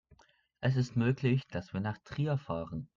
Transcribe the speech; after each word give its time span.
Es 0.61 0.77
ist 0.77 0.95
möglich, 0.95 1.43
dass 1.49 1.73
wir 1.73 1.79
nach 1.79 1.99
Trier 1.99 2.39
fahren 2.39 2.89